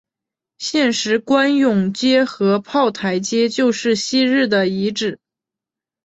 [0.57, 5.19] 现时官涌街和炮台街就是昔日的遗址。